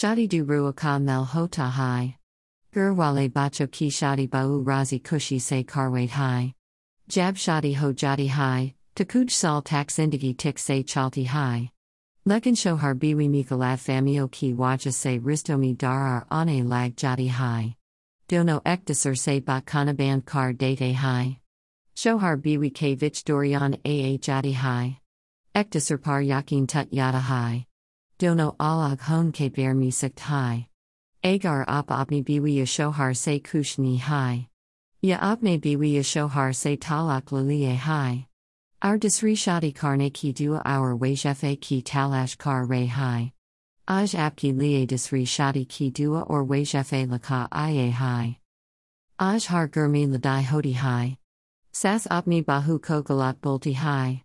[0.00, 2.16] Shadi du ruaka mel hota hai.
[2.72, 6.54] Gurwale bacho ki shadi bau razi kushi se karwait hai.
[7.06, 11.70] Jab shadi ho jadi hai, takuj sal tax indigi tik se chalti hai.
[12.26, 17.76] Lekin shohar biwi mikalat famio ki waja se ristomi darar ane lag jadi hai.
[18.26, 21.40] Dono ekdasur se bakana band kar date hai.
[21.94, 24.96] Shohar biwi ke vich dorian aa jadi hai.
[25.54, 27.66] Ekdasur par yakin tut yada hai.
[28.20, 30.66] Dono alag hon ke bear misakt hai.
[31.24, 34.46] Agar op opni biwi yashohar se kushni hai.
[35.00, 38.26] Ya opne biwi yashohar se talak lilie hai.
[38.82, 43.32] Our disri shadi karne ki dua our wajefe ki talash kar re hai.
[43.88, 48.36] Aj apki liye disri shadi ki dua or wajefe laka aye hai.
[49.18, 51.16] Aj har gurmi ladai hodi hai.
[51.72, 54.24] Sas opni bahu kogalat bolti hai.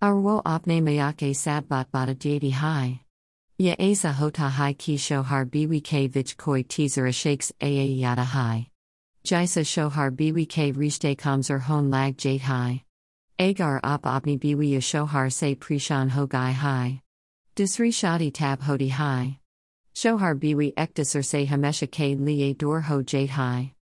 [0.00, 3.01] Arwo opne mayake sadbat bada jadi hai.
[3.62, 8.66] Ya asa hota hai ki shohar biwi ke vich koi teaser shakes aa yada hai.
[9.24, 12.82] Jaisa shohar biwi ke rishte kamzer hon lag jate hai.
[13.38, 17.02] Agar op opni biwi shohar se prishan ho gai hai.
[17.54, 19.38] Disri shadi tab hodi hai.
[19.94, 23.74] Shohar biwi ekdisar se hamesha ke liye dor ho jate hai.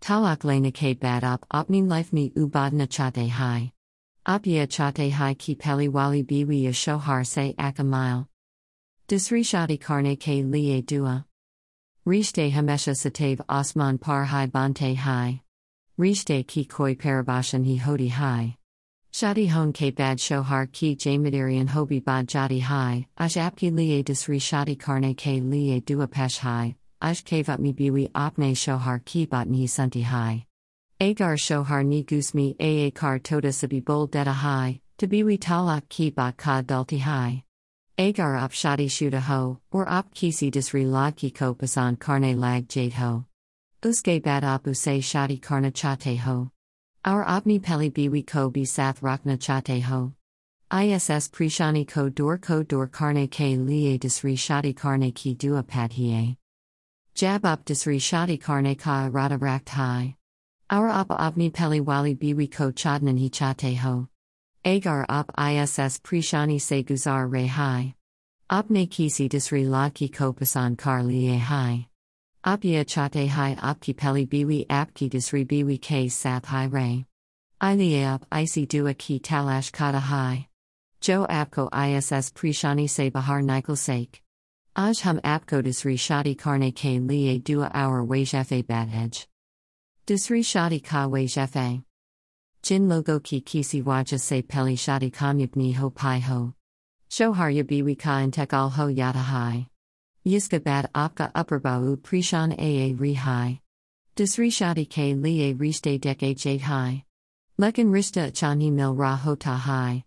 [0.00, 3.70] Talak lena ke bad op opni life ni ubadna chate hai.
[4.26, 8.26] Opya chate hai ki peli wali biwi shohar se akamile.
[9.08, 11.24] Disri shadi karne ke liye dua.
[12.04, 15.42] Rishte hamesha satev osman par hai bante hai.
[15.96, 18.56] Rishte ki koi parabashan hi hodi hai.
[19.12, 23.06] Shadi hon ke bad shohar ki jamadarian hobi bad jadi hai.
[23.16, 26.74] Aj apki liye disri shadi karne ke liye dua pesh hai.
[27.00, 30.46] Aj kavat mi biwi opne shohar ki bat ni santi hai.
[31.00, 34.80] Agar shohar ni gusmi aa kar toda sabi bol deta hai.
[34.98, 37.44] Tabiwi talak ki bat ka dalti hai.
[37.98, 42.68] Agar op shadi shuda ho, or op kisi disri lag ki ko pasan karne lag
[42.68, 43.24] jade ho.
[43.82, 46.50] Uske bad op use shadi karna chate ho.
[47.06, 50.12] Our opni peli biwi ko bi sath rakna chate ho.
[50.70, 55.92] ISS prishani ko dor ko dor karne ke liye disri shadi karne ki dua pat
[55.92, 56.36] hiye.
[57.14, 60.16] Jab op disri shadi karne ka rada rakt hai.
[60.68, 64.08] Our op opni peli wali biwi ko chodnan hi chate ho.
[64.64, 67.94] Agar op ISS prishani se guzar re hai.
[68.48, 71.88] Opne kisi disri laki kopasan kar liye hai.
[72.44, 77.04] Opya chate hai apki peli biwi apki disri biwi ke sap hai re.
[77.60, 80.46] Iliye op isi dua ki talash kata hai.
[81.00, 84.22] Jo apko ISS prishani se bahar nikal sake.
[84.76, 89.26] Aj hum apko disri shadi karne ke liye dua our wajefe bad edge.
[90.06, 91.82] Disri shadi ka wajefe.
[92.62, 96.54] Jin logo ki kisi waja se peli shadi kamyupni ho pai ho.
[97.16, 99.68] Shohar yabiwi ka in tekal ho yata hai.
[100.26, 103.62] Yiska bad apka upperbau prishan aa ri hai.
[104.16, 107.04] Disri shadi ke liye riste deke jade hai.
[107.58, 110.04] Lekin rista chani mil ra hota hai.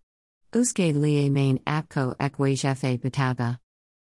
[0.54, 3.58] Uske liye main apko ekwe jefe bataga.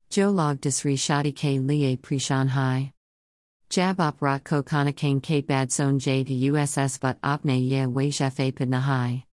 [0.10, 2.92] Jo log disri shadi ke liye prishan hai.
[3.70, 7.86] Jab op rat ko kana kane ke bad son j to USS but opne ye
[7.86, 9.27] we jefe padna hai.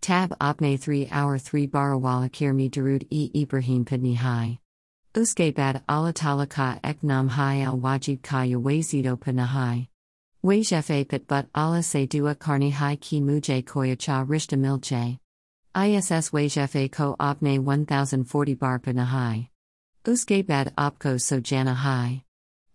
[0.00, 4.58] Tab opne 3 hour 3 barawala kirmi darud e Ibrahim padni hai.
[5.14, 9.88] Uske bad alatala ka eknam hai al wajib ka yawazido padna hai.
[10.42, 15.18] We jefe pat but Allah se dua karni hai ki muje koya cha rishta milche.
[15.74, 19.50] ISS we jefe ko opne 1040 bar padna hai.
[20.04, 22.24] Uske bad opko so jana hai.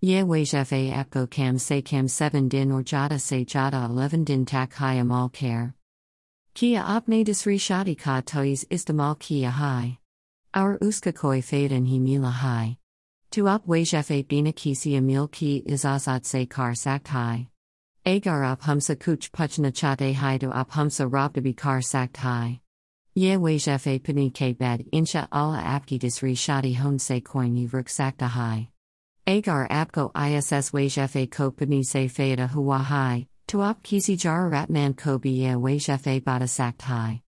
[0.01, 4.73] Ye Wejefe Apko Kam Se Kam 7 Din or Jada Se Jada 11 Din Tak
[4.73, 5.74] Hayam All Care.
[6.55, 9.97] Kia Apne Disri Shadi Ka Tois Istamal Kia Hai.
[10.53, 12.77] Our Uska Koi Faden Hi Mila Hai.
[13.29, 17.49] Tu Op Wejefe Bina Kisi Emil Ki Izazat Se Kar Sakt Hai.
[18.05, 22.61] Agar ap Humsa Kuch Puchna Chate Hai to Op Humsa Robdabi Kar Sakt Hai.
[23.15, 28.27] Ye Wejefe Pani Ke Bed Insha Allah Apki Disri Shadi Hon Se Koin Yivruk Sakta
[28.27, 28.69] Hai.
[29.27, 35.19] Agar apko ISS wajefe ko pni se feida huwa hai, tuop kisi jar ratman ko
[35.19, 37.21] biye wajefe bada sakt hai.